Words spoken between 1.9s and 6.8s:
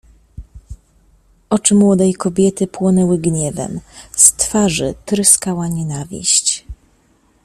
kobiety płonęły gniewem, z twarzy tryskała nienawiść."